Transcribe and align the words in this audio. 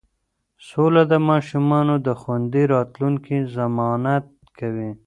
سوله 0.67 1.01
د 1.11 1.13
ماشومانو 1.29 1.95
د 2.05 2.07
خوندي 2.21 2.63
راتلونکي 2.75 3.37
ضمانت 3.55 4.25
کوي. 4.59 4.89